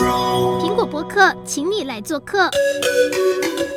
[0.00, 2.48] 苹果播客，请你来做客。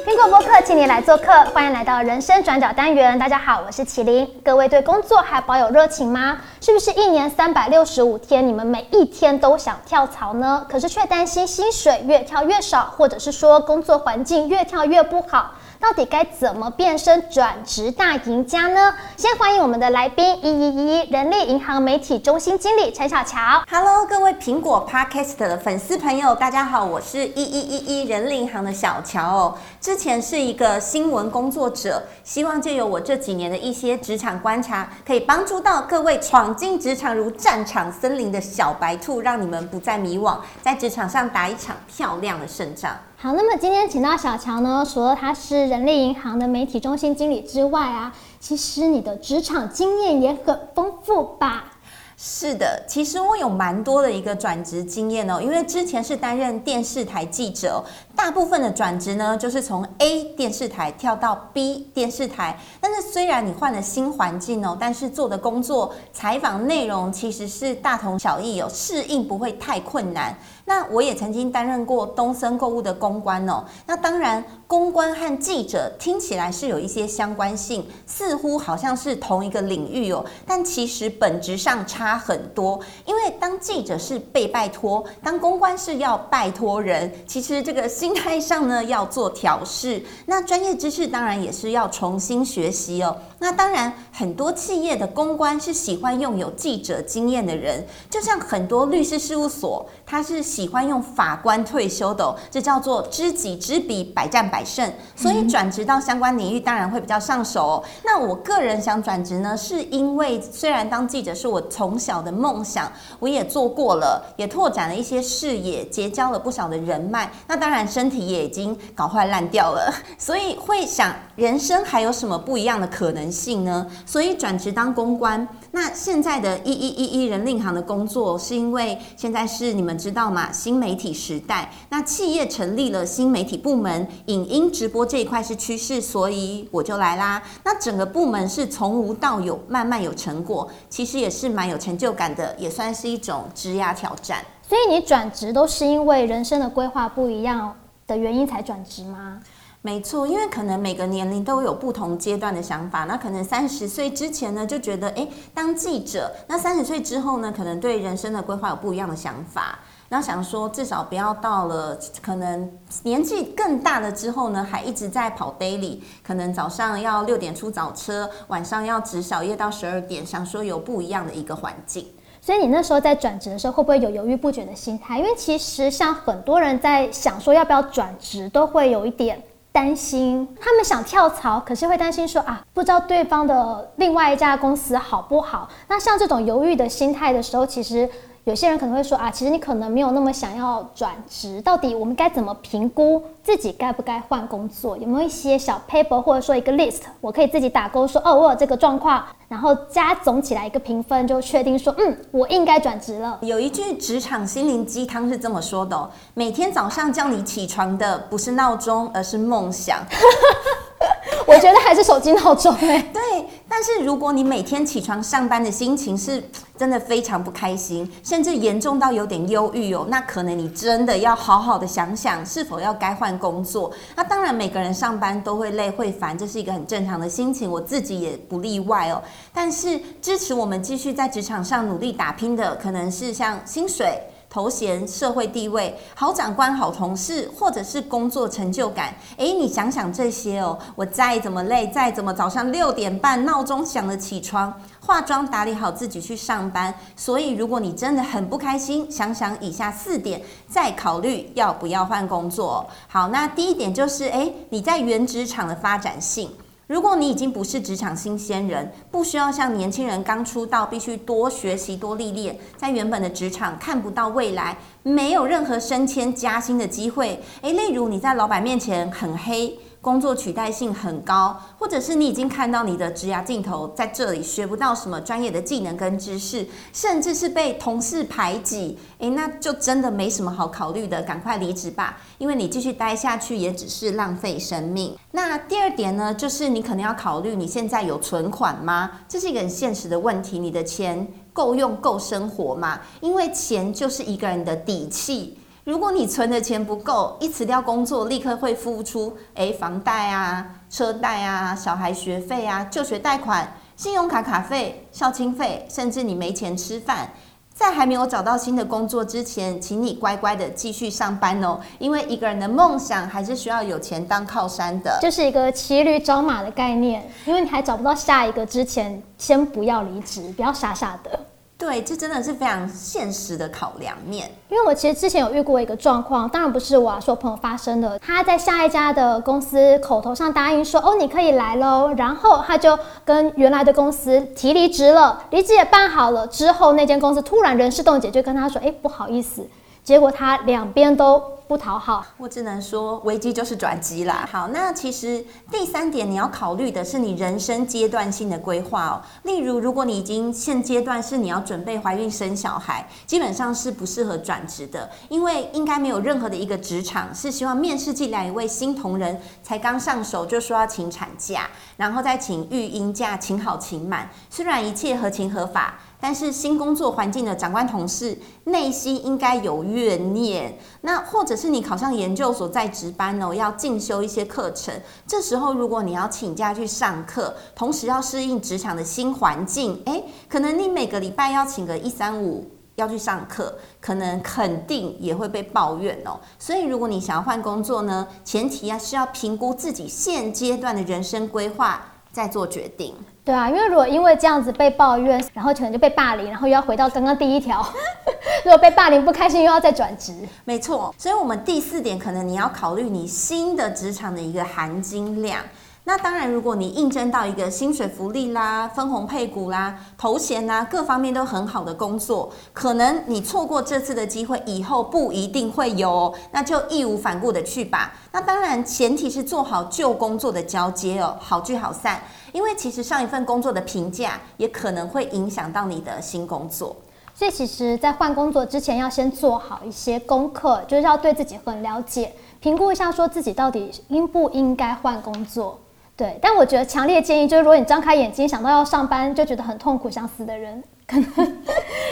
[0.05, 1.33] 苹果播客，请你来做客。
[1.53, 3.19] 欢迎来到人生转角单元。
[3.19, 4.25] 大家好，我是麒麟。
[4.41, 6.37] 各位对工作还保有热情吗？
[6.61, 10.65] 是不是一年三百六十五天，你们每一天都想跳槽呢？
[10.69, 15.51] 可是却担心薪水越跳越少，或者是说工作环境越跳越不好。
[15.83, 18.95] 到底该怎么变身转职大赢家呢？
[19.17, 23.37] 先欢迎我们的来宾，一一一人力银行媒体中心经理陈小乔。
[23.69, 29.57] Hello，各位苹果 Podcast 的粉丝朋友，大家好，我是一一一一人力银行的小乔哦。
[29.81, 42.95] 之前是一个新闻工作者，希望借由我这几年的一些职场观察，可以帮助到各位闯进职场如战场森林的小白兔，让你们不再迷惘，在职场上打一场漂亮的胜仗。
[43.23, 51.71] 好，那么今天请到小乔呢，除了他是人力银行的媒体中心经理之外啊，其实你的职场经验也很丰富吧？
[52.17, 57.81] 是的，其实我有蛮多的一个转职经验哦，因为之前是担任电视台记者，
[58.13, 70.37] 大部分的转职呢就是从 A 电视台跳到 B 电视台，但是虽然你换了新环境哦，但是做的工作采访内容其实是大同小异哦，适应不会太困难。
[70.65, 73.65] 那我也曾经担任过东森购物的公关哦。
[73.85, 80.23] 那当然，公关和记者听起来是有一些相关性，似乎好像是同一个领域哦。
[80.47, 82.79] 但其实本质上差很多。
[83.05, 90.01] 因为当记者是被拜托，当公关是要拜托人，其实这个心态上呢要做调试。
[90.27, 93.17] 那专业知识当然也是要重新学习哦。
[93.39, 100.41] 那当然，很多企业的公关是喜欢用有记者经验的人，就像很多律师事务所，他是。
[100.53, 104.87] 喜欢用法官退休的哦，这叫做知己知彼，百战百胜。
[105.15, 107.83] 所以转职到相关领域当然会比较上手哦。
[108.05, 117.31] 那我个人想转职呢，是因为虽然当记者是我从小的梦想，我也做过了，也拓展了一些视野，结交了不少的人脉。
[117.47, 123.87] 那当然身体也已经搞坏烂掉了， 所以会想人生还有什么不一样的可能性呢？
[124.05, 125.47] 所以转职当公关。
[125.71, 130.42] 那现在的一一一一人力银行的工作，是因为现在是你们知道吗？
[130.51, 137.41] 新媒体时代，那企业成立了新媒体部门，影音直播这一块是趋势，所以我就来啦。
[137.63, 144.43] 那整个部门是从无到有，慢慢有成果，其实也是蛮有成就感的，也算是一种职涯挑战。
[144.67, 147.75] 所以你转职都是因为人生的规划不一样
[148.07, 149.39] 的原因才转职吗？
[149.85, 153.03] 没错，因为可能每个年龄都有不同阶段的想法。
[153.03, 159.77] 那可能三十岁之前呢，就觉得诶，当记者；那三十岁之后呢，可能对人生的规划有不一样的想法。
[160.13, 170.23] 然后想说，至少不要到了可能年纪更大了之后呢，还一直在跑 daily，可能早上要六点出早车，晚上要值小夜到十二点。
[170.23, 172.05] 想说有不一样的一个环境。
[172.39, 175.17] 所以你那时候在转职的时候，会不会有犹豫不决的心态？
[175.17, 179.41] 因为其实像很多人在想说要不要转职，都会有一点。
[179.71, 185.67] 担心他们想跳槽，可是会担心说啊，不知道对方的另外一家公司好不好？
[185.87, 188.07] 那像这种犹豫的心态的时候，其实。
[188.45, 194.97] 有些人可能会说啊，其实你可能没有那么想要转职，到底我们该怎么评估自己该不该换工作？
[194.97, 203.37] 有没有一些小 paper 或者说一个 list，我可以自己打勾说哦，我有这个状况，然后加总起来一个评分，就确定说嗯，我应该转职了。
[203.41, 209.99] 有一句职场心灵鸡汤是这么说的哦：每天早上叫你起床的不是闹钟，而是梦想。
[211.47, 213.01] 我觉得还是手机闹钟哎。
[213.13, 213.21] 对，
[213.69, 216.43] 但是如果你每天起床上班的心情是
[216.77, 223.91] 真的非常不开心，甚至严重到有点忧郁哦，那可能你真的要好好的想想是否要该换工作。
[224.15, 229.21] 那当然，每个人上班都会累会烦，这是一个很正常的心情，我自己也不例外哦。
[229.53, 234.19] 但是支持我们继续在职场上努力打拼的，可能是像薪水。
[234.53, 240.77] 头衔、社会地位、好长官、好同事，或者是工作成就感，诶，你想想这些哦。
[240.95, 246.93] 我再怎么累，再怎么早上六点半闹钟响了起床，化妆打理好自己去上班。
[247.15, 250.39] 所以，如果你真的很不开心，想想以下四点，
[250.69, 252.87] 再考虑要不要换工作。
[253.07, 256.47] 好，那第一点就是，诶，你在原职场的发展性。
[256.93, 267.41] 如果你已经不是职场新鲜人，不需要像年轻人刚出道必须多学习多历练，在原本的职场看不到未来，没有任何升迁加薪的机会。
[267.63, 269.75] 诶，例如你在老板面前很黑。
[270.03, 285.17] 工作取代性很高，或者是你已经看到你的职涯尽头，在这里学不到什么专业的技能跟知识，甚至是被同事排挤，诶，那就真的没什么好考虑的，赶快离职吧，因为你继续待下去也只是浪费生命。
[285.31, 289.09] 那第二点呢，就是你可能要考虑你现在有存款吗？
[289.29, 292.99] 这是一个很现实的问题，你的钱够用够生活吗？
[293.21, 295.57] 因为钱就是一个人的底气。
[295.83, 307.29] 如果你存的钱不够，一辞掉工作，立刻会付出诶房贷啊、车贷啊、小孩学费啊、就学贷款、信用卡卡费、校庆费，甚至你没钱吃饭。
[307.73, 317.29] 在还没有找到新的工作之前，请你乖乖的继续上班哦，因为一个人的梦想还是需要有钱当靠山的，就是一个骑驴找马的概念。
[317.45, 321.37] 因为你还找不到下一个之前，先不要离职，不要傻傻的。
[321.83, 324.49] 对，这真的是非常现实的考量面。
[324.69, 328.17] 因为我其实之前有遇过一个状况，当然不是我啊，是我朋友发生的。
[328.19, 336.47] 他在下一家的公司口头上答应说：“哦，你可以来喽。”然后他就跟原来的公司提离职了，离职也办好了。
[336.47, 339.67] 之后那间公司突然人事冻结，就跟他说：“哎，不好意思。”
[340.03, 344.47] 结果他两边都不讨好，我只能说危机就是转机啦。
[344.51, 349.21] 好，那其实第三点你要考虑的是你人生阶段性的规划哦。
[349.43, 364.29] 例如，如果你已经现阶段是你要准备怀孕生小孩，基本上是不适合转职的，因为应该没有任何的一个职场是希望面试进来一位新同仁才刚上手就说要请产假，然后再请育婴假，请好请满。
[364.49, 365.97] 虽然一切合情合法。
[366.23, 374.97] 但是新工作环境的长官同事内心应该有怨念，那或者是你考上研究所在值班哦，要进修一些课程。
[375.27, 386.39] 这时候如果你要请假去上课，同时要适应职场的新环境，诶，可能你每个礼拜要请个一三五要去上课，可能肯定也会被抱怨哦。
[386.57, 393.13] 所以如果你想要换工作呢，前提啊是要评估自己现阶段的人生规划，再做决定。
[393.45, 397.85] 对啊，因为如果因为这样子被抱怨，然后可能就被霸凌，然后又要回到刚刚第一条，
[398.63, 400.33] 如果被霸凌不开心，又要再转职。
[400.63, 405.59] 没错，所以我们第四点可能你要考虑你新的职场的一个含金量。
[406.05, 418.13] 那当然，如果你应征到一个薪水福利啦、分红配股啦、头衔啦，各方面都很好的工作，可能你错过这次的机会，以后不一定会有，那就义无反顾的去吧。
[418.31, 422.21] 那当然，前提是做好旧工作的交接哦，好聚好散。
[422.53, 426.95] 因为其实上一份工作的评价，也可能会影响到你的新工作。
[427.35, 435.79] 所以，其实，在换工作之前，要先做好一些功课，就是要对自己很了解，评估一下，说自己到底应不应该换工作。
[436.15, 441.57] 对，但我觉得强烈建议就是，如果你张开眼睛想到要上班就觉得很痛苦、想死的人，可能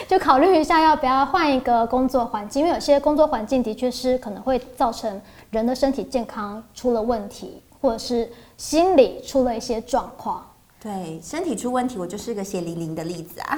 [0.08, 5.22] 就考虑一下要不要换一个工作环境，因为有些工作环境的确是可能会造成
[5.52, 8.28] 人的身体健康出了问题，或者是
[8.62, 10.46] 心理出了一些状况。
[10.80, 13.58] 对，身体出问题，我就是个血淋淋的例子啊。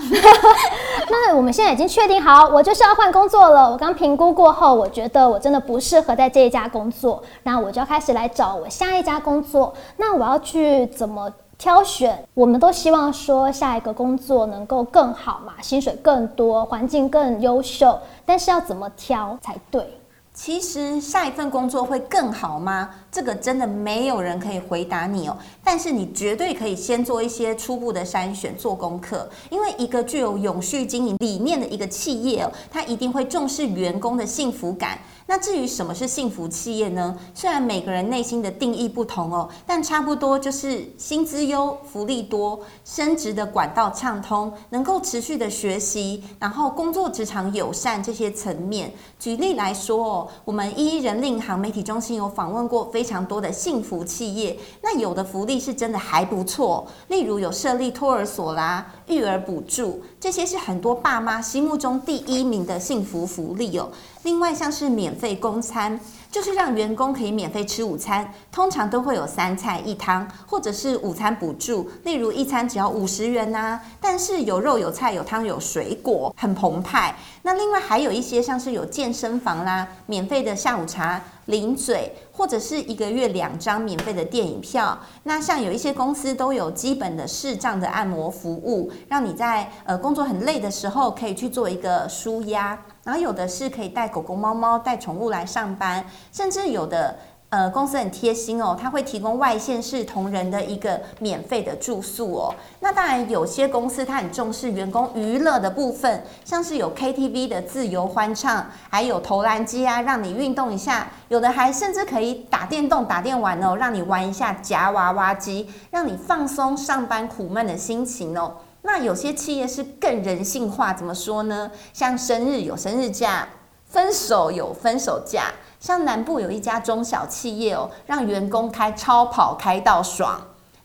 [1.11, 3.69] 那我们现在已经确定好，我就是要换工作了。
[3.69, 9.73] 我刚评估过后，我觉得我真的不适合在这一家工作，那我就要开始来找我下一家工作。
[9.97, 12.25] 那我要去怎么挑选？
[12.33, 19.85] 我们都希望说下一个工作能够更好嘛，薪水更多，环境更优秀，但是要怎么挑才对？
[20.33, 22.89] 其实下一份工作会更好吗？
[23.11, 25.37] 这个真的没有人可以回答你哦。
[25.63, 29.29] 但是你绝对可以先做一些初步的筛选，做功课。
[29.51, 34.97] 因为一个具有永续经营理念的一个企业哦，它一定会重视员工的幸福感。
[35.25, 37.17] 那至于什么是幸福企业呢？
[37.33, 48.93] 虽然每个人内心的定义不同哦，但差不多就是薪资优、福利多、升职的管道畅通、能够持续的学习，然后工作职场友善这些层面。
[49.17, 63.89] 举例来说哦，我们一一人力行媒体中心有访问过非常多的幸福企业，那有的福利是真的还不错，例如有设立托儿所啦、育儿补助，这些是很多爸妈心目中第一名的幸福福利哦。
[64.23, 65.99] 另外，像是免费公餐，
[66.33, 77.15] 就是让员工可以免费吃午餐，通常都会有三菜一汤，或者是午餐补助，例如一餐只要五十元呐，但是有肉有菜有汤有水果，很澎湃。
[77.43, 81.21] 那另外还有一些像是有健身房啦，免费的下午茶。
[81.47, 84.97] 零嘴，或者是一个月两张免费的电影票。
[85.23, 92.79] 那像有一些公司都有基本的视障的按摩服务，让你在呃工作很累的时候可以去做一个舒压。
[93.03, 97.15] 然后有的是可以带狗狗、猫猫、带宠物来上班，甚至有的。
[97.49, 102.55] 呃，公司很贴心哦，他会提供外县市同仁的一个免费的住宿哦。
[102.79, 111.07] 那当然，有些公司他很重视员工娱乐的部分，像是有 KTV 的自由欢唱，还有投篮机啊，让你运动一下。
[111.27, 118.55] 有的还甚至可以打电动、打电玩哦，让你玩一下夹娃娃机，让你放松上班苦闷的心情哦。
[118.83, 121.71] 那有些企业是更人性化，怎么说呢？
[121.93, 123.47] 像生日有生日假，
[123.87, 125.53] 分手有分手假。
[125.79, 130.39] 像南部有一家中小企业哦，让员工开超跑开到爽。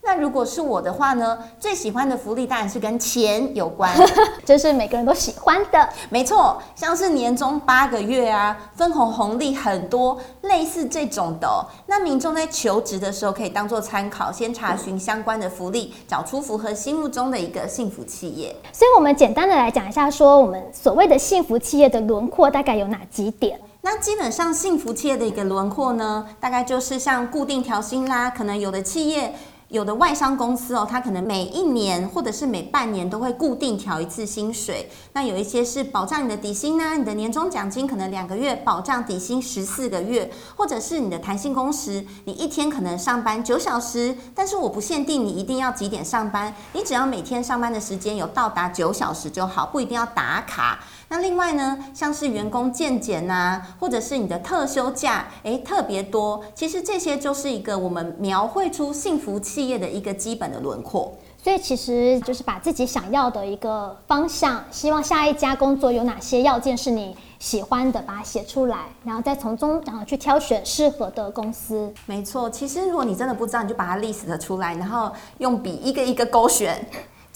[0.08, 3.94] 那如果是我的话呢，最喜欢的福利当然是跟钱有关，
[4.42, 5.86] 这是每个人都喜欢的。
[6.08, 11.60] 没错，像是年终八个月啊，分红红利很多，类似这种的哦。
[11.86, 18.56] 那民众在求职的时候可以当做参考，先查询相关的福利，找出符合心目中的一个幸福企业。
[18.72, 23.60] 所以，我们简单的来讲一下，说我们所谓的幸福企业的轮廓大概有哪几点？
[23.82, 29.34] 那基本上幸福企业的一个轮廓呢，大概就是像固定调薪啦，可能有的企业。
[29.68, 34.88] 有的外商公司哦，它可能每一年或者是每半年都会固定调一次薪水。
[35.12, 50.78] 那有一些是保障你的底薪呢，你的年终奖金可能两个月保障底薪十四个月，或者是你的弹性工时，你一天可能上班九小时，但是我不限定你一定要几点上班，你只要每天上班的时间有到达九小时就好，不一定要打卡。
[51.10, 56.44] 那另外呢，像是员工健检呐，或者是你的特休假，诶，特别多。
[56.54, 61.16] 其实这些就是一个我们描绘出幸福企业的一个基本的轮廓。
[61.42, 71.90] 所以其实就是把自己想要的一个方向，希望下一家工作有哪些要件是你喜欢的，把它写出来，然后再从中然后去挑选适合的公司。
[72.04, 76.84] 没错，其实如果你真的不知道，你就把它 list 出来，然后用笔一个一个勾选，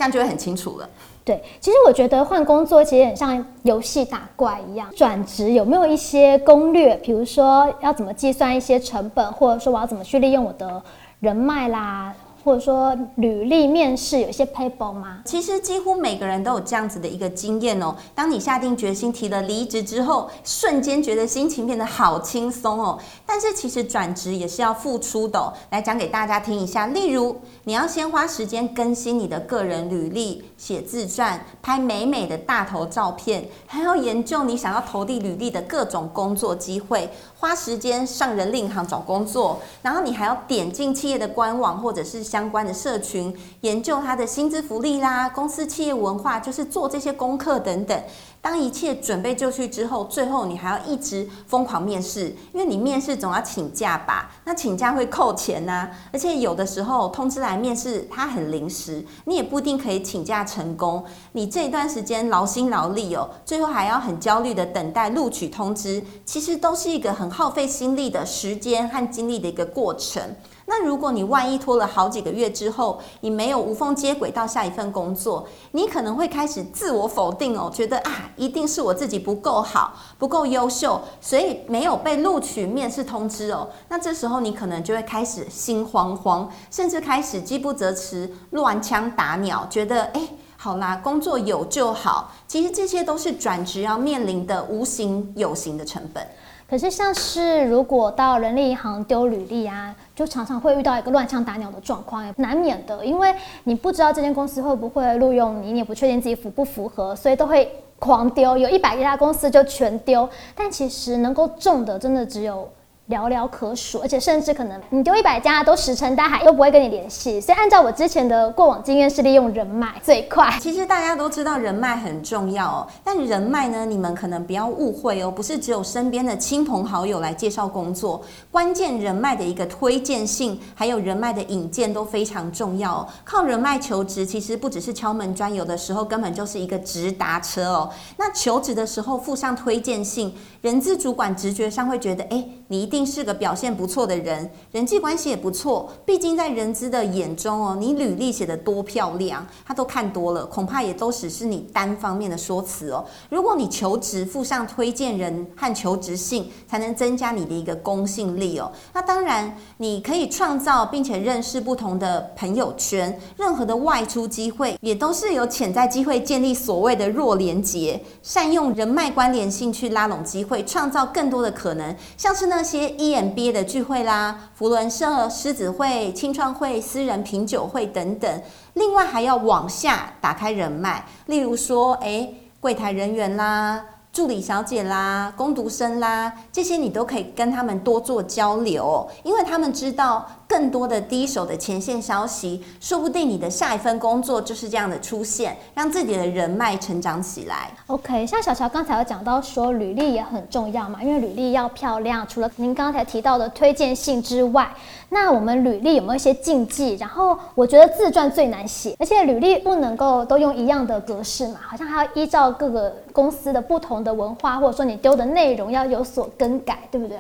[0.03, 0.89] 这样就会很清楚了。
[1.25, 4.89] 对，其实我觉得换工作其实很像游戏打怪一样。
[4.97, 6.97] 转职有没有一些攻略？
[6.97, 10.83] 比如说要怎么计算一些成本，或者说我要怎么去利用我的
[11.21, 12.13] 人脉啦？
[12.45, 15.21] 或者说履历面试有些 paper 吗？
[15.25, 17.95] 其实几乎每个人都有这样子的一个经验哦。
[18.17, 22.99] 当你下定决心提了离职之后，瞬间觉得心情变得好轻松哦。
[23.25, 25.53] 但是其实转职也是要付出的哦。
[25.71, 37.09] 来讲给大家听一下，例如你要先花时间更新你的个人履历，写自传，拍美美的大头照片，还要研究你想要投递履历的各种工作机会，
[37.39, 42.32] 花时间上人力行找工作，然后你还要点进企业的官网或者是。
[42.33, 48.03] 相关的社群研究，他的薪资福利啦，公司企业文化，就是做这些功课等等。
[48.41, 54.31] 当一切准备就绪之后，最后你还要一直疯狂面试，因为你面试总要请假吧？
[54.47, 61.05] 那请假会扣钱呐，而且有的时候通知来面试，它很临时，你也不一定可以请假成功。
[61.33, 70.35] 你这一段时间劳心劳力哦，最后还要很焦虑的等待录取通知，其实都是一个很耗费心力的时间和精力的一个过程。
[70.75, 83.69] 那如果你万一拖了好几个月之后，你没有无缝接轨到下一份工作，你可能会开始自我否定哦，觉得啊，一定是我自己不够好，不够优秀，所以没有被录取面试通知哦。
[83.91, 90.23] 那这时候你可能就会开始心慌慌，甚至开始饥不择食，乱枪打鸟，觉得哎，
[90.57, 92.33] 好啦，工作有就好。
[92.49, 96.27] 其实这些都是转职要面临的无形有形的成本。
[96.69, 110.29] 可是，像是如果到人力银行丢履历啊，就常常会遇到一个乱枪打鸟的状况，也难免的，因为你不知道这间公司会不会录用你，你也不确定自己符不符合，所以都会狂丢，有一百家公司就全丢。
[110.55, 112.69] 但其实能够中的，真的只有。
[113.09, 117.41] 寥寥可数，而且甚至可能你丢一百家都石沉大海，都不会跟你联系。
[117.41, 120.57] 所以按照我之前的过往经验，是利用人脉最快。
[120.61, 133.09] 其实大家都知道人脉很重要哦，但人脉呢，你们可能不要误会哦，不是只有身边的亲朋好友来介绍工作，关键人脉的一个推荐信，还有人脉的引荐都非常重要哦。
[133.25, 137.91] 靠人脉求职，其实不只是敲门砖，有的时候根本就是一个直达车哦。
[138.17, 145.93] 那求职的时候附上推荐信，人资主管直觉上会觉得，哎，你一定是个表现不错的人，人际关系也不错。
[146.07, 153.05] 毕竟在人资的眼中哦，你履历写得多漂亮，他都看多了，恐怕也都只是你单方面的说辞哦。
[153.29, 158.73] 如果你求职附上推荐人和求职信，才能增加你的一个公信力哦。
[158.95, 178.43] 那当然，你可以创造并且认识不同的朋友圈，任何的外出机会也都是有潜在机会建立所谓的弱连结，善用人脉关联性去拉拢机会，创造更多的可能，像是那些 EMBA 的聚会啦，扶轮社、狮子会、青创会、私人品酒会等等，
[178.75, 183.85] 另外还要往下打开人脉，例如说，诶，柜台人员啦。
[184.13, 197.71] 助理小姐啦，工读生啦，这些你都可以跟他们多做交流，因为他们知道更多的第一手的前线消息，说不定你的下一份工作就是这样的出现，让自己的人脉成长起来。
[197.87, 204.71] OK，像小乔刚才有讲到说履历也很重要嘛，因为履历要漂亮，除了您刚才提到的推荐信之外，
[205.15, 206.95] 那我们履历有没有一些禁忌？
[206.95, 217.19] 然后我觉得自传最难写，而且履历不能够都用一样的格式嘛，好像还要依照各个公司的不同的文化，或者说你丢的内容要有所更改，对不对？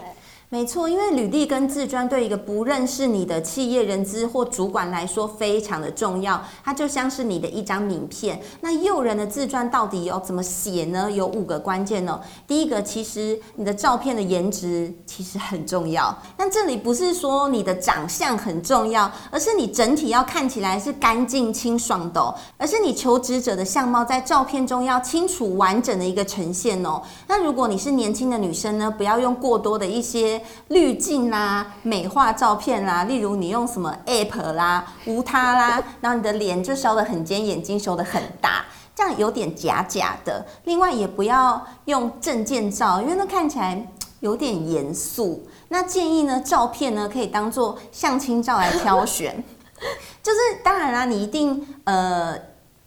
[0.52, 8.38] 没错，因为履历跟自传对一个不认识你的企业人资或主管来说非常的重要，它就像是你的一张名片。
[8.60, 11.10] 那诱人的自传到底要怎么写呢？
[11.10, 12.20] 有五个关键哦。
[12.46, 16.14] 第一个，其实你的照片的颜值其实很重要。
[16.36, 27.00] 但这里不是说你的长相很重要，而是你整体要看起来是干净清爽的，而是你求职者的相貌在照片中要清楚完整的一个呈现哦。
[27.26, 30.41] 那如果你是年轻的女生呢，不要用过多的一些。
[30.68, 40.44] 滤镜啦，美化照片啦，例如你用什么 app 啦、无他啦，然后你的脸就修得很尖，眼睛修得很大，这样有点假假的。
[40.64, 43.86] 另外也不要用证件照，因为那看起来
[44.20, 45.46] 有点严肃。
[45.68, 49.42] 那建议呢，照片呢可以当做相亲照来挑选。
[50.22, 52.36] 就是当然啦，你一定呃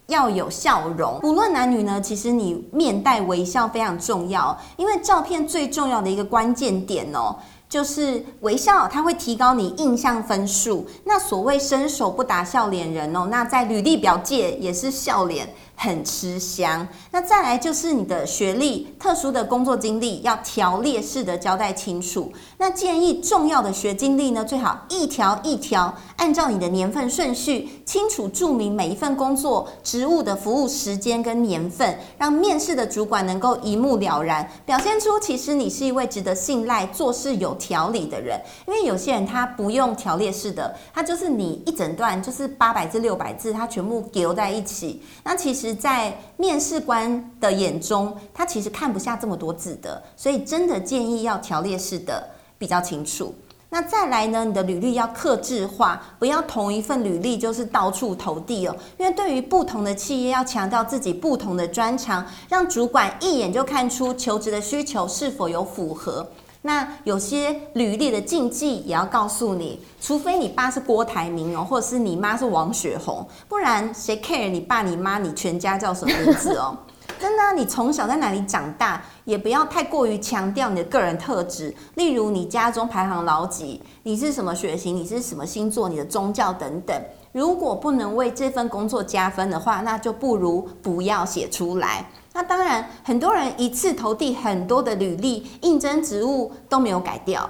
[0.08, 7.36] 要有笑容，不论男女呢，其实你面带微笑非常重要，因为照片最重要的一个关键点哦。
[7.68, 10.86] 就是微笑，它会提高你印象分数。
[11.04, 15.52] 那所谓伸手不打笑脸人哦，那在履历表界也是笑脸。
[15.76, 16.88] 很吃香。
[17.12, 22.32] 那再来就是你的学历、特殊的工作经历要条列式的交代清楚。
[22.58, 38.40] 那建议重要的学经历呢，最好一条一条按照你的年份顺序，清楚注明每一份工作职务的服务时间跟年份，让面试的主管能够一目了然，表现出其实你是一位值得信赖、做事有条理的人。
[38.68, 45.02] 因为有些人他不用条列式的，他就是你一整段就是八百字、六百字，他全部丢在一起。
[45.24, 45.65] 那其实。
[45.74, 53.34] 在面试官的眼中，他其实看不下这么多字的，所以真的建议要条列式的比较清楚。
[53.68, 66.26] 那再来呢，你的履历要克制化，不要同一份履历就是到处投递哦，因为对于不同的企业要强调自己不同的专长，让主管一眼就看出求职的需求是否有符合。
[66.66, 76.76] 那有些履历的禁忌也要告诉你，除非你爸是郭台铭哦，或者是你妈是王雪红，不然谁 care 你爸、你妈、你全家叫什么名字哦？
[77.22, 87.00] 真的，你从小在哪里长大，也不要太过于强调你的个人特质，例如你家中排行老几，你是什么血型，你是什么星座，你的宗教等等。
[87.32, 92.10] 如果不能为这份工作加分的话，那就不如不要写出来。
[92.36, 97.50] 那当然，很多人一次投递很多的履历，应征职务都没有改掉，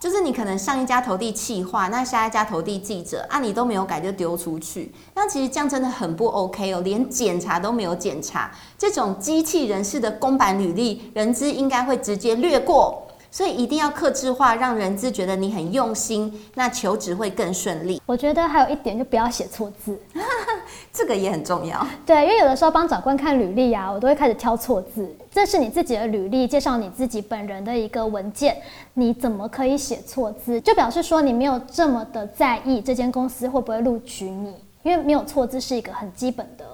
[0.00, 13.04] 就是你可能上一家投递企划，那下一家投递记者，啊，你都没有改就丢出去，那其实这样真的很不 OK 哦，连检查都没有检查，这种机器人式的公版履历，人资应该会直接略过。
[13.30, 18.00] 所以一定要克制化，让人资觉得你很用心，那求职会更顺利。
[18.06, 19.98] 我觉得还有一点，就不要写错字，
[20.92, 21.86] 这个也很重要。
[22.06, 25.14] 对，因为有的时候帮长官看履历啊，我都会开始挑错字。
[25.30, 28.56] 这是你自己的履历，介绍你自己本人的一个文件，
[28.94, 30.60] 你怎么可以写错字？
[30.62, 36.64] 就表示说你没有这么的在意这间公司会不会录取你，因为没有错字是一个很基本的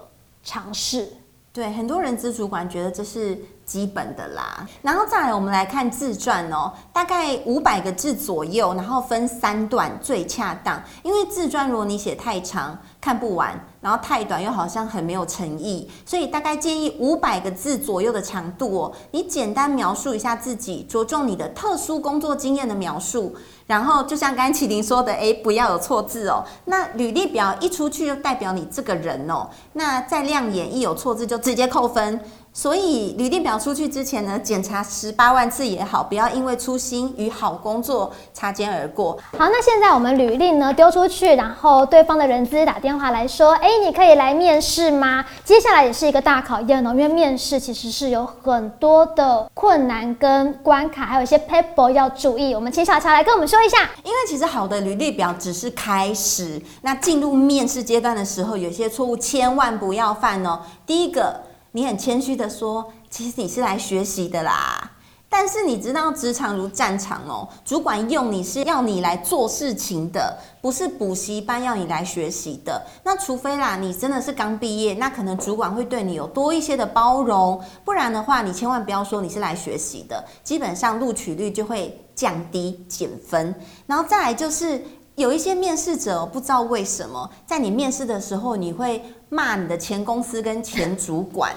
[0.44, 1.08] 常识。
[1.54, 4.66] 对，很多人资主管觉得这是基本的啦。
[4.82, 10.82] 然后再来，我们来看自传哦，大概五百个字左右，然后分三段最恰当。
[11.04, 18.92] 因为自传如果你写太长，看不完，然后太短又好像很没有诚意，所以大概建议五百个字左右的长度哦。
[19.12, 23.32] 你简单描述一下自己，着重你的特殊工作经验的描述。
[23.66, 26.44] 然后就像刚才启婷说的，诶，不要有错字哦。
[26.66, 29.48] 那履历表一出去就代表你这个人哦。
[29.72, 32.20] 那再亮眼，一有错字就直接扣分。
[32.56, 39.18] 所以履历表出去之前呢，检查十八万次也好，不要因为粗心与好工作擦肩而过。
[39.36, 45.24] 好，那现在我们履历呢丢出去，然后对方的人资打电话来说，哎，你可以来面试吗？
[45.44, 52.54] 接下来也是一个大考验哦，因为面试其实是有很多的困难跟关卡，还有一些 paper 要注意。
[52.54, 53.78] 我们请小乔来跟我们说一下。
[54.04, 60.60] 因为其实好的履历表只是开始，那进入面试阶段的时候，有些错误千万不要犯哦。
[60.86, 61.34] 第一个。
[61.76, 64.92] 你很谦虚的说，其实你是来学习的啦。
[65.28, 72.80] 但是你知道职场如战场哦，主管用你是要你来做事情的，不是补习班要你来学习的。
[73.02, 77.60] 那除非啦，你真的是刚毕业，那可能主管会对你有多一些的包容。
[77.84, 83.52] 不然的话，你千万不要说你是来学习的，基本上录取率就会降低减分。
[83.88, 84.80] 然后再来就是
[85.16, 89.02] 有一些面试者不知道为什么，在你面试的时候，你会
[89.34, 91.52] 骂你的前公司跟前主管。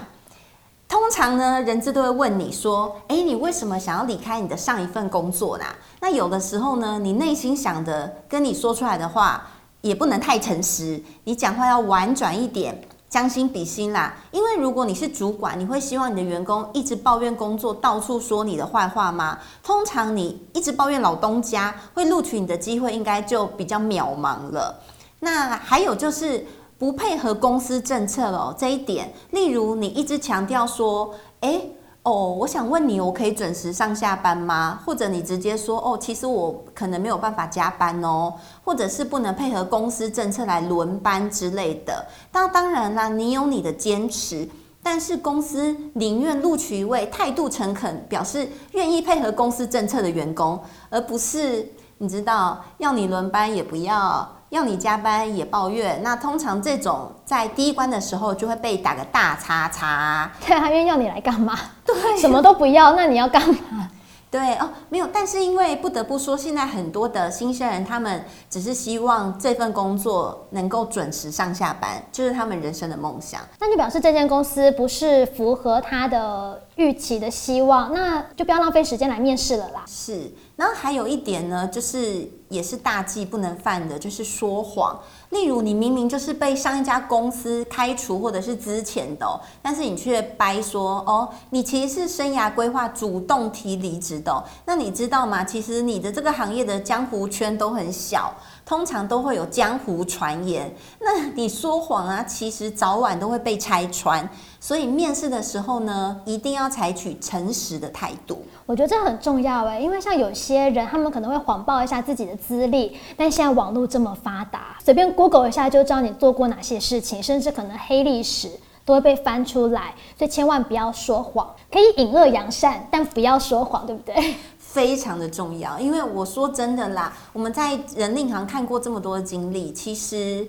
[0.87, 5.65] 通常呢，人资都会问你说：“诶，你为什么想要离开你的上一份工作呢？”
[6.01, 9.47] 那有的时候呢，你内心想的跟你说出来的话
[9.81, 12.81] 也不能太诚实，你讲话要婉转一点。
[13.09, 19.39] 将心比心啦，因为如果你是主管，你会希望你的员工一直抱怨工作，到处说你的坏话吗？
[19.63, 24.83] 通常你一直抱怨老东家，会录取你的机会应该就比较渺茫了。
[25.21, 26.45] 那还有就是
[26.77, 34.79] 不配合公司政策了这一点，例如你一直强调说，诶哦，我想问你，我可以准时上下班吗？
[34.85, 42.05] 或者你直接说，哦，其实我可能没有办法加班哦，或者是不能配合公司政策来轮班之类的。
[42.31, 44.47] 那当然啦，你有你的坚持，
[44.81, 50.57] 但是公司宁愿录取一位态度诚恳、表示愿意配合公司政策的员工，
[50.89, 54.36] 而不是你知道要你轮班也不要。
[54.49, 60.31] 要你加班也抱怨，那通常这种在第一关的时候就会被打个大叉叉。
[60.45, 61.57] 对啊，因为要你来干嘛？
[61.85, 63.89] 对，什么都不要，那你要干嘛？
[64.29, 73.39] 对哦，没有，但是因为不得不说，现在很多的新鲜人，他们只是希望这份工作能够准时上下班，就是他们人生的梦想。
[73.57, 79.85] 那就表示这间公司不是符合他的预期的希望，那就不要浪费时间来面试了啦。
[79.87, 80.29] 是。
[80.57, 84.99] 然后还有一点呢，就是也是大忌不能犯的，就是说谎。
[85.29, 94.43] 例如，你明明就是被上一家公司开除或者是之前的，但是你却掰说哦，你其实是生涯规划主动提离职的。
[94.65, 95.43] 那你知道吗？
[95.43, 98.33] 其实你的这个行业的江湖圈都很小。
[98.67, 104.29] 通常都会有江湖传言，那你说谎啊，其实早晚都会被拆穿。
[104.59, 108.43] 所以面试的时候呢，一定要采取诚实的态度。
[108.65, 118.51] 我觉得这很重要哎，因为像有些人，他们可能会谎报一下自己的资历，但现在网络这么发达，随便 Google 一下就知道你做过哪些事情，甚至可能黑历史
[118.83, 119.93] 都会被翻出来。
[120.17, 124.35] 所以千万不要说谎，可以隐恶扬善，但不要说谎，对不对？
[124.69, 130.47] 非常的重要，因为我说真的啦，我们在人力行看过这么多的经历，其实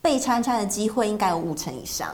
[0.00, 2.08] 被穿穿的机会应该有五成以上。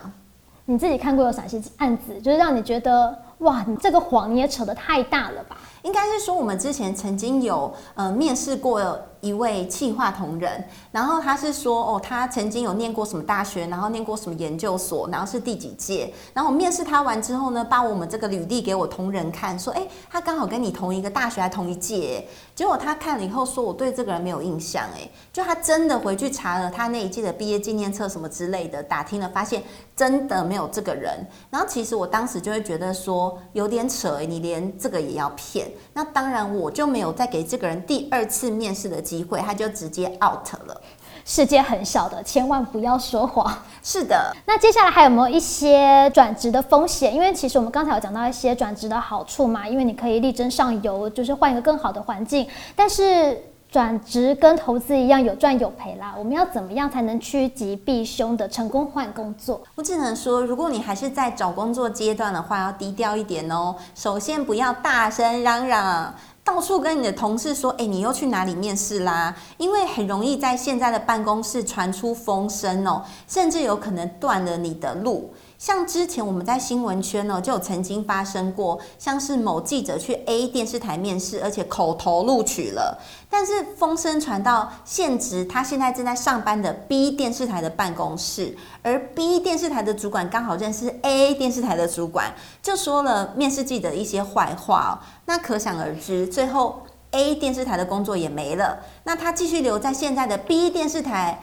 [0.66, 5.56] 你自己看过有哪些案子，就是让你觉得哇，你这个谎你也扯得太大了吧？
[5.84, 8.98] 应该是说我们之前曾经有呃面试过。
[9.24, 16.12] 一位企划同仁，然后他是说，哦，他曾经有念过什么大学，然后念过什么研究所，然后是第几届。
[16.34, 22.28] 然后我面试他完之后呢，把我们这个履历给我同仁看，说，哎，他刚好跟你同一个大学，还同一届。
[22.54, 29.62] 结果他看了以后说，我对这个人没有印象，哎，就他真的回去查了他那一届的毕业纪念册什么之类的，打听了发现
[29.96, 31.26] 真的没有这个人。
[31.48, 35.66] 然后其实我当时就会觉得说有点扯，你连这个也要骗。
[35.92, 39.40] 那当然我就没有再给这个人第二次面试的机会。
[39.40, 40.80] 他就直接 out 了。
[41.26, 43.50] 世界很小的，千万不要说谎。
[43.82, 47.14] 是的，那接下来还有没有一些转职的风险？
[47.14, 52.46] 因为其实我们刚才有讲到一些转职的好处嘛，因为你可以力争上游，就是换一个更好的环境。
[52.76, 53.40] 但是
[53.74, 56.14] 转职跟投资一样，有赚有赔啦。
[56.16, 59.60] 我们要怎么样才能趋吉避凶的成功换工作？
[59.74, 63.74] 我只能说，如果你还是在找工作阶段的话，要低调一点哦。
[63.96, 66.14] 首先不要大声嚷嚷。
[66.44, 69.34] 到处跟你的同事说，哎，你又去哪里面试啦？
[69.56, 75.32] 因为很容易在现在的办公室传出风声哦，甚至有可能断了你的路。
[75.58, 82.98] 像之前我们在新闻圈呢，就有曾经发生过，像是某记者去 A 电视台面试，而且口头录取了，
[83.30, 94.92] 但是风声传到现职，他现在正在上班的 B 电视台的办公室，而 B 电视台的主管刚好认识 A 电视台的主管，就说了面试记者的一些坏话哦，
[95.24, 101.40] 那可想而知，最后 A 电视台的工作也没了，那他继续留在现在的 B 电视台。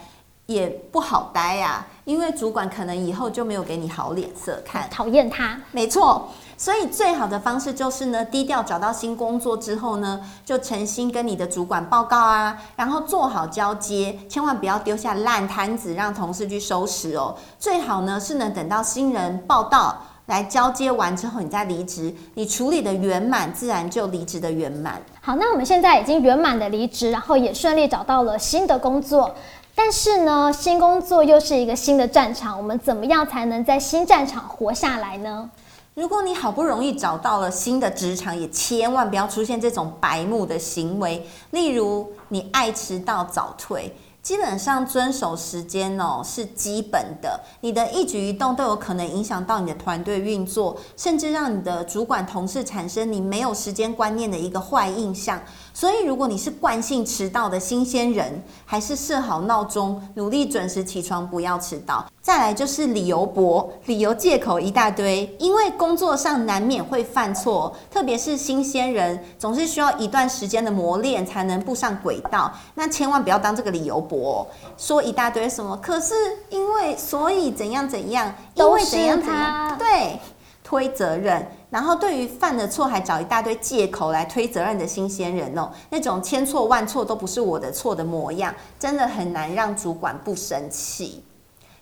[0.47, 5.57] 也不好待呀、啊，因为主管可能以后就没有给你好脸色看，讨厌他。
[5.71, 6.27] 没错，
[6.57, 17.35] 所以最好的方式就是呢，低调找到新工作之后呢，就诚心跟你的主管报告啊，然后做好交接，千万不要丢下烂摊子让同事去收拾哦。
[17.57, 25.01] 最好呢是能等到新人报到来交接完之后，你再离职，你处理的圆满，自然就离职的圆满。
[25.21, 29.33] 好，那我们现在已经圆满的离职，然后也顺利找到了新的工作。
[29.83, 35.49] 但是呢，新工作又是一个新的战场，我们怎么样才能在新战场活下来呢？
[35.95, 43.91] 如果你好不容易找到了新的职场，也千万不要出现这种白目的行为，例如你爱迟到早退。
[44.21, 55.41] 基本上遵守时间哦是基本的，你的一举一动都有可能影响到你的团队运作，甚至让你的主管同事产生你没有时间观念的一个坏印象。
[55.73, 62.05] 所以，如果你是惯性迟到的新鲜人，还是设好闹钟，努力准时起床，不要迟到。
[62.21, 72.53] 再来就是理由博，理由借口一大堆，因为工作上难免会犯错，特别是新鲜人，总是需要一段时间的磨练才能步上轨道。
[72.75, 74.45] 那千万不要当这个理由博，
[74.77, 76.13] 说一大堆什么，可是
[76.49, 80.19] 因为所以怎样怎样，因为怎样怎样，对，
[80.63, 81.43] 推责任。
[81.71, 91.23] 然后对于犯了错还找一大堆借口来推责任的新鲜人哦，那种千错万错都不是我的错的模样，真的很难让主管不生气。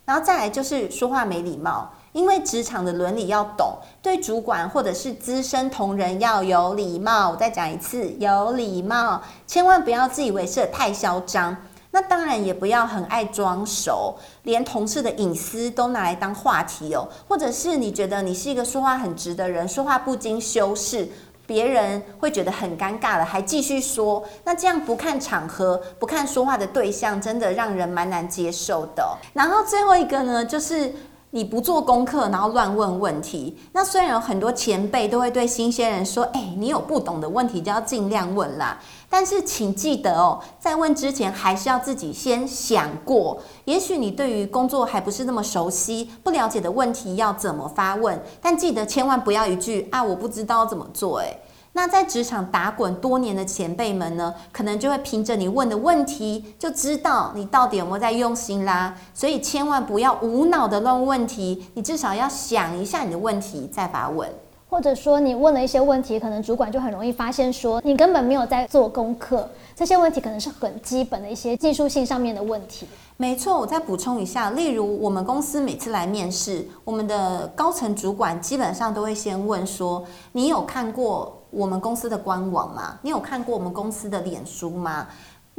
[0.09, 7.29] 然后再来就是说话没礼貌，因为职场的伦理要懂，对主管或者是资深同仁要有礼貌。
[7.29, 11.55] 我再讲一次，有礼貌，千万不要自以为是太嚣张。
[11.91, 17.07] 那当然也不要很爱装熟，连同事的隐私都拿来当话题哦。
[17.27, 21.07] 或者是你觉得你是一个说话很直的人，说话不经修饰。
[21.49, 29.17] 别人会觉得很尴尬了，还继续说，那这样不看场合，不看说话的对象，真的让人蛮难接受的。
[29.33, 30.93] 然后最后一个呢，就是
[31.31, 33.57] 你不做功课，然后乱问问题。
[33.71, 38.79] 那虽然有很多前辈都会对新鲜人说：“哎，你有不懂的问题就要尽量问啦。”
[39.09, 43.39] 但是请记得哦，在问之前还是要自己先想过。
[43.65, 48.21] 也许你对于工作还不是那么熟悉，不了解的问题要怎么发问？
[48.39, 51.19] 但记得千万不要一句啊，我不知道怎么做。
[51.19, 51.39] 诶，
[51.73, 58.95] 那在职场打滚多年的前辈们呢，可能就会凭着你问的问题，就知道你到底有没有在用心啦。
[59.13, 64.29] 所以千万不要无脑的乱问题，你至少要想一下你的问题再发问。
[64.69, 69.49] 或者说你问了一些问题，可能主管就很容易发现说你根本没有在做功课。
[69.75, 72.85] 这些问题可能是很基本的一些技术性上面的问题。
[73.17, 82.99] 没错，我再补充一下，例如我们公司每次来面试，我们的高层主管基本上都会先问说：你有看过我们公司的官网吗？
[83.01, 85.07] 你有看过我们公司的脸书吗？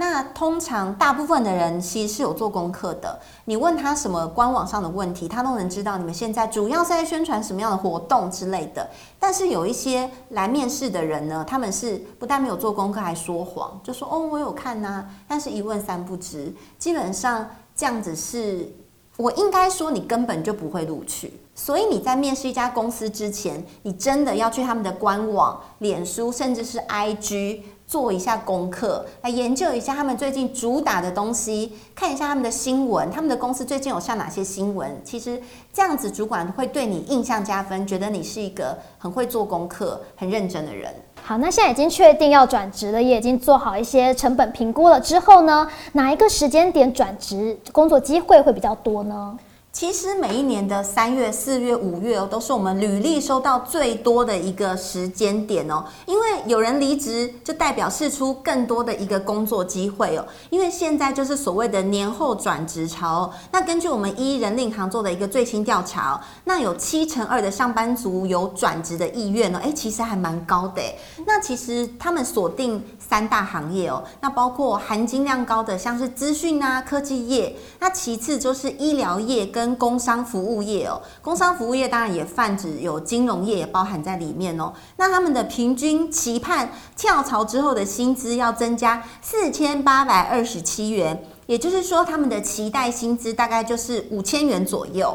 [0.01, 3.21] 那通常大部分的人其实是有做功课的。
[3.45, 8.89] 你问他什么官网上的问题，他都能知道你们现在主要是在宣传什么样的活动之类的。
[9.19, 16.51] 但是有一些来面试的人呢，他们是不但没有做功课，还说谎，就说哦，我有看呐，但是一问三不知。
[16.79, 18.73] 基本上这样子是，
[19.19, 21.39] 我应该说你根本就不会录取。
[21.55, 27.61] 所以你在面试一家公司之前，你真的要去他们的官网、脸书，甚至是 IG。
[27.91, 34.89] 做一下功课，来研究一下他们最近主打的东西，看一下他们的新闻，他们的公司最近有上哪些新闻。
[35.05, 40.95] 其实这样子，主管会对你印象加分，觉得你是一个很会做功课、很认真的人。
[41.21, 49.37] 好，那现在已经确定要转职了，也已经做好一些成本评估了之后呢，哪一个时间点转职工作机会会比较多呢？
[49.73, 55.85] 其实每一年的三月、四月、五月哦，都是我们履历收到最多的一个时间点哦。
[56.07, 60.27] 因为有人离职，就代表释出更多的一个工作机会哦。
[60.51, 63.33] 因为现在就是所谓的年后转职潮。
[63.53, 69.61] 那根据我们一人力行做的一个最新调查哦，那有七成二的上班族有转职的意愿哦。
[69.63, 70.83] 诶，其实还蛮高的。
[71.25, 77.57] 那其实他们锁定三大行业哦，那包括含金量高的，像是资讯啊、科技业。
[77.79, 84.73] 那其次就是医疗业跟跟工商服务业哦，工商服务业当然也泛指有金融业也包含在里面哦。
[84.97, 95.15] 那他们的平均期盼跳槽之后的薪资要增加四千八百二十七元，也就是说他们的期待薪资大概就是五千元左右。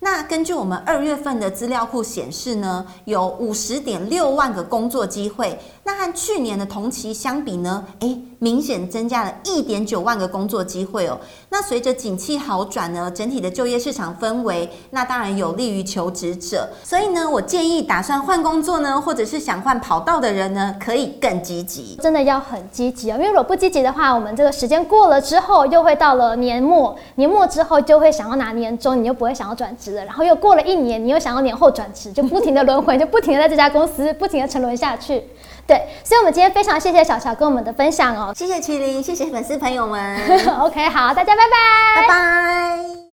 [0.00, 5.56] 那根据我们二月份的资料库显示呢，有五十点六万个工作机会。
[5.86, 11.18] 那和去年的同期相比呢，诶，明显增加了一点九万个工作机会哦。
[11.50, 16.70] 那随着景气好转呢，整体的就业市场氛围，那当然有利于求职者。
[16.82, 21.98] 所以呢，我建议打算换工作呢，或者是想换跑道的人呢，可以更积极。
[22.00, 30.04] 真的要很积极哦，因为如果不积极的话，我们这个时间过了之后，又会到了年末，年末之后就会想要拿年终，你又不会想要转职了。
[30.06, 35.22] 然后又过了一年，你又想要年后转职，就不停的轮回，就不停的在这家公司不停的沉沦下去。
[35.66, 40.16] 对，所以我们今天非常谢谢小乔跟我们的分享哦，谢谢麒麟，谢谢粉丝朋友们。
[40.60, 42.94] OK，好，大家拜拜，拜拜。